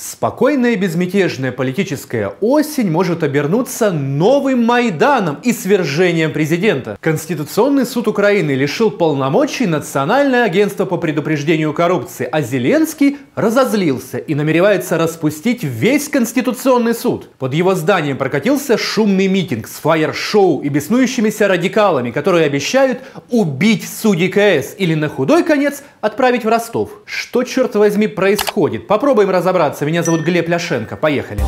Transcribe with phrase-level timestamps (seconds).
[0.00, 6.96] Спокойная и безмятежная политическая осень может обернуться новым Майданом и свержением президента.
[7.02, 14.96] Конституционный суд Украины лишил полномочий Национальное агентство по предупреждению коррупции, а Зеленский разозлился и намеревается
[14.96, 17.28] распустить весь Конституционный суд.
[17.38, 24.30] Под его зданием прокатился шумный митинг с фаер-шоу и беснующимися радикалами, которые обещают убить судей
[24.30, 26.88] КС или на худой конец отправить в Ростов.
[27.04, 28.86] Что, черт возьми, происходит?
[28.86, 30.96] Попробуем разобраться меня зовут Глеб Ляшенко.
[30.96, 31.42] Поехали.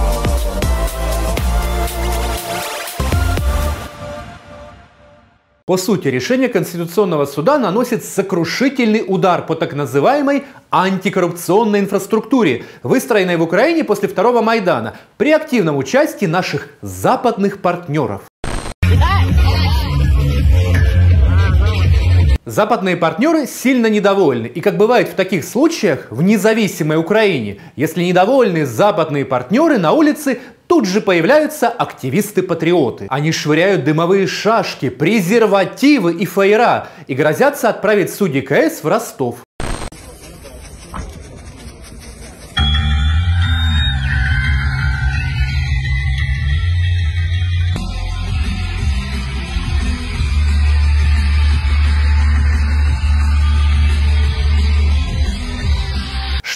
[5.65, 13.43] По сути, решение Конституционного суда наносит сокрушительный удар по так называемой антикоррупционной инфраструктуре, выстроенной в
[13.43, 18.32] Украине после второго Майдана, при активном участии наших западных партнеров.
[22.45, 24.49] Западные партнеры сильно недовольны.
[24.49, 30.41] И как бывает в таких случаях, в независимой Украине, если недовольны западные партнеры, на улице
[30.67, 33.07] тут же появляются активисты-патриоты.
[33.11, 39.37] Они швыряют дымовые шашки, презервативы и фаера и грозятся отправить судьи КС в Ростов.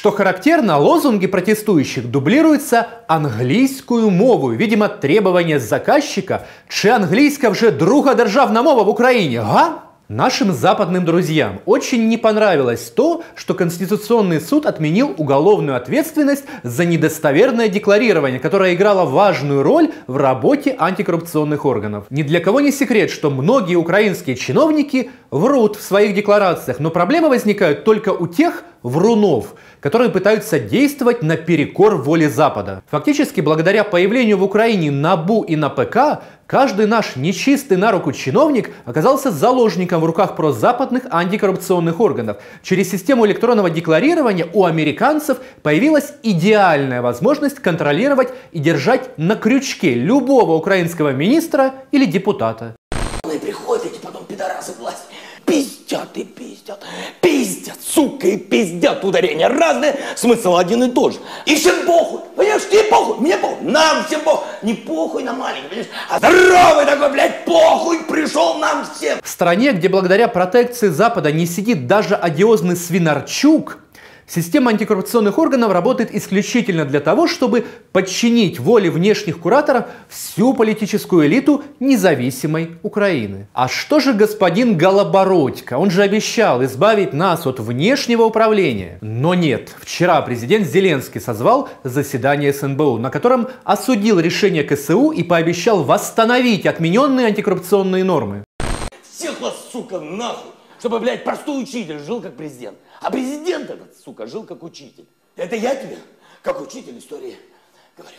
[0.06, 4.56] Что характерно, лозунги протестующих дублируются англійською мовою.
[4.56, 9.82] Видимо, требование заказчика, чи англійська вже друга державна мова в Украине, га?
[10.08, 17.68] Нашим западным друзьям очень не понравилось то, что Конституционный суд отменил уголовную ответственность за недостоверное
[17.68, 22.04] декларирование, которое играло важную роль в работе антикоррупционных органов.
[22.10, 27.28] Ни для кого не секрет, что многие украинские чиновники врут в своих декларациях, но проблемы
[27.28, 32.82] возникают только у тех врунов, которые пытаются действовать наперекор воле Запада.
[32.88, 39.32] Фактически, благодаря появлению в Украине НАБУ и НАПК, каждый наш нечистый на руку чиновник оказался
[39.32, 42.36] заложником в руках прозападных антикоррупционных органов.
[42.62, 50.52] Через систему электронного декларирования у американцев появилась идеальная возможность контролировать и держать на крючке любого
[50.52, 52.76] украинского министра или депутата.
[59.06, 61.18] Ударения разные, смысл один и тот же.
[61.44, 64.46] И всем похуй, понимаешь, тебе похуй, мне похуй, нам всем похуй.
[64.62, 69.18] Не похуй на маленький, понимаешь, а здоровый такой, блядь, похуй пришел нам всем.
[69.22, 73.78] В стране, где благодаря протекции Запада не сидит даже одиозный Свинарчук,
[74.28, 81.62] Система антикоррупционных органов работает исключительно для того, чтобы подчинить воле внешних кураторов всю политическую элиту
[81.78, 83.46] независимой Украины.
[83.52, 85.78] А что же господин Голобородько?
[85.78, 88.98] Он же обещал избавить нас от внешнего управления.
[89.00, 89.72] Но нет.
[89.80, 97.26] Вчера президент Зеленский созвал заседание СНБУ, на котором осудил решение КСУ и пообещал восстановить отмененные
[97.26, 98.42] антикоррупционные нормы.
[99.08, 100.50] Всех вас, сука, нахуй!
[100.78, 102.78] Чтобы, блядь, простой учитель жил как президент.
[103.00, 105.06] А президент этот, сука, жил как учитель.
[105.36, 105.98] Это я тебе,
[106.42, 107.36] как учитель истории,
[107.96, 108.16] говорю.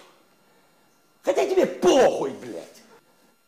[1.24, 2.82] Хотя тебе похуй, блядь,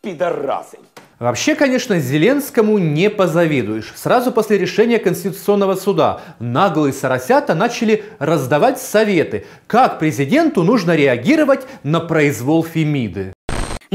[0.02, 0.80] пидорасы.
[1.19, 3.92] Вообще, конечно, Зеленскому не позавидуешь.
[3.96, 12.00] Сразу после решения Конституционного суда наглые соросята начали раздавать советы, как президенту нужно реагировать на
[12.00, 13.34] произвол Фемиды.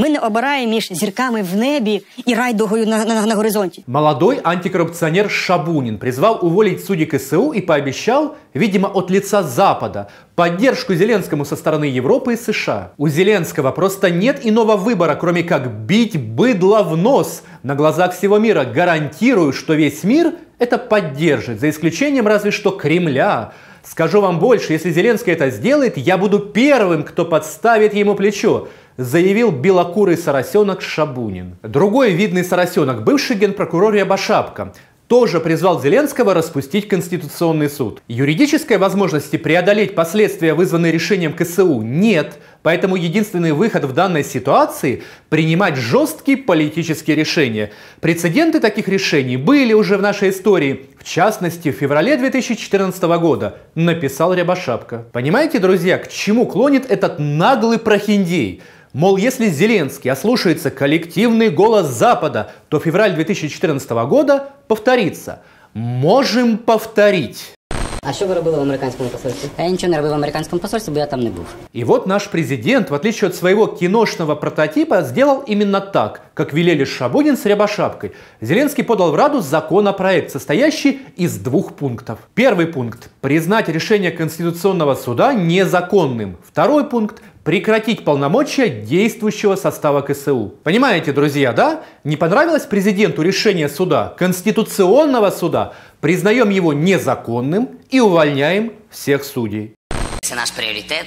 [0.00, 3.82] Ми не обираємо між зірками в небі і райдугою на, на, на горизонте.
[3.86, 11.44] Молодой антикоррупционер Шабунин призвал уволить судей КСУ и пообещал, видимо, от лица Запада, поддержку Зеленскому
[11.44, 12.92] со стороны Европы и США.
[12.96, 18.38] У Зеленского просто нет иного выбора, кроме как бить быдло в нос на глазах всего
[18.38, 18.64] мира.
[18.64, 23.52] Гарантирую, что весь мир это поддержит, за исключением разве что Кремля.
[23.82, 29.51] Скажу вам больше, если Зеленский это сделает, я буду первым, кто подставит ему плечо заявил
[29.51, 31.57] белокурый соросенок Шабунин.
[31.61, 34.73] Другой видный соросенок, бывший генпрокурор Ябашапка,
[35.07, 38.01] тоже призвал Зеленского распустить Конституционный суд.
[38.07, 42.39] Юридической возможности преодолеть последствия, вызванные решением КСУ, нет.
[42.63, 47.71] Поэтому единственный выход в данной ситуации– принимать жесткие политические решения.
[48.01, 50.87] Прецеденты таких решений были уже в нашей истории.
[50.97, 55.05] В частности, в феврале 2014 года написал Рябошапка.
[55.11, 58.63] Понимаете, друзья, к чему клонит этот наглый прохиндей?
[58.94, 65.42] Мол, если Зеленский ослушается коллективный голос Запада, то февраль 2014 года повторится.
[65.74, 67.54] Можем повторить.
[68.02, 69.48] А що ви робили в американському посольстві?
[69.58, 71.46] Я нічого не робив в американському посольстві, бо я там не був.
[71.76, 76.84] И вот наш президент, в отличие от своего киношного прототипа, сделал именно так, как велели
[76.84, 78.12] Шабунин с Рябошапкой.
[78.40, 82.18] Зеленский подал в Раду законопроект, состоящий из двух пунктов.
[82.34, 86.36] Первый пункт – признать решение Конституционного суда незаконным.
[86.42, 90.52] Второй пункт – прекратить полномочия действующего состава КСУ.
[90.62, 91.82] Понимаете, друзья, да?
[92.04, 99.74] Не понравилось президенту решение суда, Конституционного суда, признаем его незаконным и увольняем всех судей.
[100.22, 101.06] Це наш пріоритет,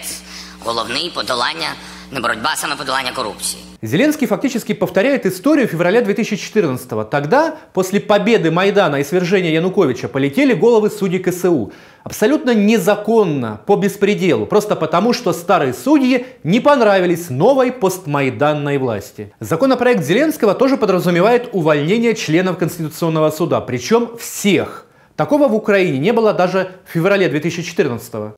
[0.60, 1.70] головний подолання,
[2.12, 3.67] не боротьба, а саме подолання корупції.
[3.81, 7.05] Зеленский фактически повторяет историю февраля 2014-го.
[7.05, 11.73] Тогда, после победы Майдана и свержения Януковича, полетели головы судей КСУ.
[12.03, 19.33] Абсолютно незаконно, по беспределу, просто потому, что старые судьи не понравились новой постмайданной власти.
[19.39, 24.87] Законопроект Зеленского тоже подразумевает увольнение членов Конституционного суда, причем всех.
[25.15, 28.33] Такого в Украине не было даже в феврале 2014 -го.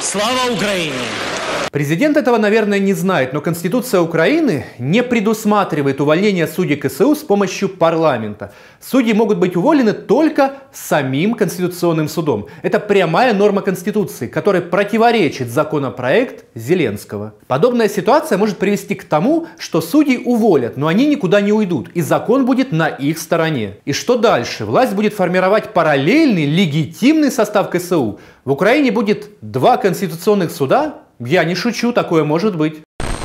[0.00, 1.31] Слава Украине!
[1.72, 7.70] Президент этого, наверное, не знает, но Конституция Украины не предусматривает увольнение судей КСУ с помощью
[7.70, 8.52] парламента.
[8.78, 12.48] Судьи могут быть уволены только самим Конституционным судом.
[12.60, 17.32] Это прямая норма Конституции, которая противоречит законопроект Зеленского.
[17.46, 22.02] Подобная ситуация может привести к тому, что судей уволят, но они никуда не уйдут, и
[22.02, 23.78] закон будет на их стороне.
[23.86, 24.66] И что дальше?
[24.66, 28.20] Власть будет формировать параллельный, легитимный состав КСУ.
[28.44, 32.81] В Украине будет два конституционных суда, я не шучу, такое может быть.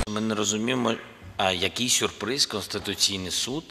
[0.08, 0.94] Ми не розуміємо,
[1.36, 3.64] а який сюрприз Конституційний суд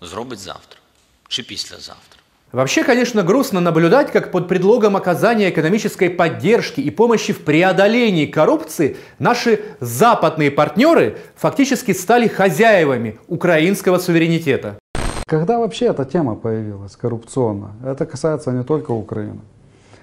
[0.00, 0.80] зробить завтра
[1.28, 2.18] чи післязавтра.
[2.52, 8.96] Вообще, конечно, грустно наблюдать, как под предлогом оказания экономической поддержки и помощи в преодолении коррупции
[9.18, 14.78] наши западные партнеры фактически стали хозяевами украинского суверенитета.
[15.26, 17.72] Когда вообще эта тема появилась, коррупционная?
[17.84, 19.40] Это касается не только Украины.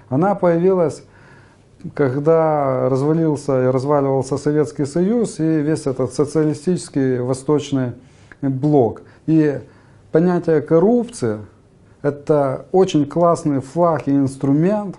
[0.08, 1.02] Она появилась,
[1.93, 7.93] когда развалился и разваливался Советский Союз и весь этот социалистический восточный
[8.41, 9.01] блок.
[9.27, 9.59] И
[10.11, 11.39] понятие коррупции–
[12.01, 14.97] это очень классный флаг и инструмент,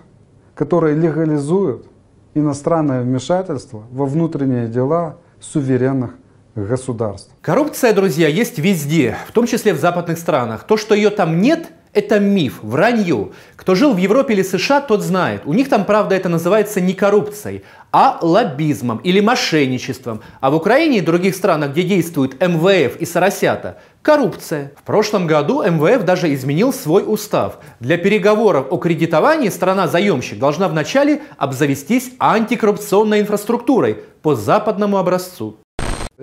[0.55, 1.85] который легализует
[2.33, 6.11] иностранное вмешательство во внутренние дела суверенных
[6.55, 7.31] государств.
[7.41, 10.63] Коррупция, друзья, есть везде, в том числе в западных странах.
[10.63, 13.29] То, что ее там нет, это миф, вранье.
[13.55, 15.43] Кто жил в Европе или США, тот знает.
[15.45, 20.21] У них там, правда, это называется не коррупцией, а лоббизмом или мошенничеством.
[20.41, 24.71] А в Украине и других странах, где действуют МВФ и Соросята, коррупция.
[24.75, 27.59] В прошлом году МВФ даже изменил свой устав.
[27.79, 35.57] Для переговоров о кредитовании страна-заемщик должна вначале обзавестись антикоррупционной инфраструктурой по западному образцу.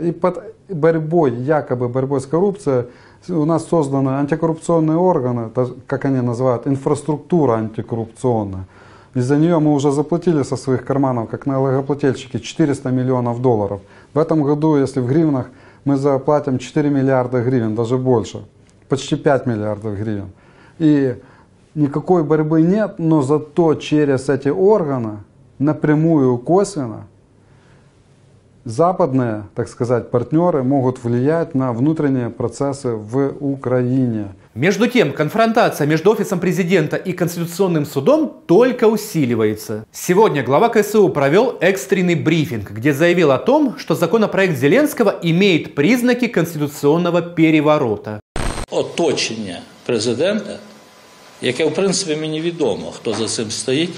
[0.01, 2.87] И под борьбой, якобы борьбой с коррупцией,
[3.29, 5.51] у нас созданы антикоррупционные органы,
[5.87, 8.67] как они называют, инфраструктура антикоррупционная.
[9.15, 13.81] Из-за нее мы уже заплатили со своих карманов, как налогоплательщики, 400 миллионов долларов.
[14.15, 15.47] В этом году, если в гривнах,
[15.85, 18.45] мы заплатим 4 миллиарда гривен, даже больше.
[18.89, 20.31] Почти 5 миллиардов гривен.
[20.79, 21.17] И
[21.75, 25.19] никакой борьбы нет, но зато через эти органы
[25.59, 27.07] напрямую косвенно
[28.70, 34.26] западные, так сказать, партнеры могут влиять на внутренние процессы в Украине.
[34.56, 39.86] Между тем, конфронтация между Офисом Президента и Конституционным судом только усиливается.
[39.92, 46.28] Сегодня глава КСУ провел экстренный брифинг, где заявил о том, что законопроект Зеленского имеет признаки
[46.28, 48.20] конституционного переворота.
[48.72, 50.60] оточення президента,
[51.42, 53.94] яке, в принципі, мені відомо, хто за цим стоїть.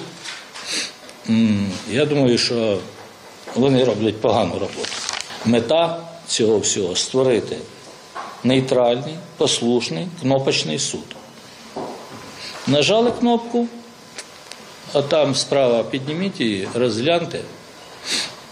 [1.30, 2.78] М, Я думаю, що
[3.56, 4.90] вони роблять погану роботу.
[5.46, 7.58] Мета цього всього створити
[8.44, 11.16] нейтральний, послушний, кнопочний суд.
[12.68, 13.68] Нажали кнопку,
[14.94, 17.40] а там справа підніміть її, розгляньте,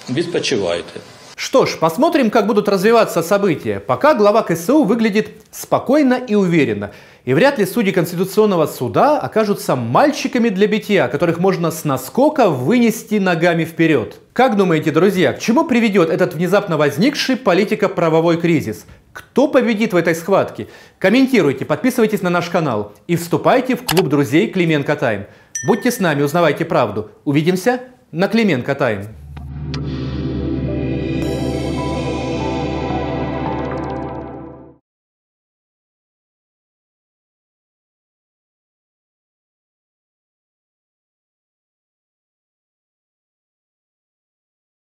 [0.09, 0.99] відпочивайте.
[1.35, 3.79] Что ж, посмотрим, как будут развиваться события.
[3.79, 6.89] Пока глава КСУ выглядит спокойно и уверенно.
[7.24, 13.16] И вряд ли судьи Конституционного суда окажутся мальчиками для битья, которых можно с наскока вынести
[13.16, 14.20] ногами вперед.
[14.32, 18.86] Как думаете, друзья, к чему приведет этот внезапно возникший политико-правовой кризис?
[19.12, 20.68] Кто победит в этой схватке?
[20.98, 25.26] Комментируйте, подписывайтесь на наш канал и вступайте в клуб друзей Клименко Тайм.
[25.66, 27.10] Будьте с нами, узнавайте правду.
[27.24, 27.80] Увидимся
[28.12, 29.04] на Клименко Тайм.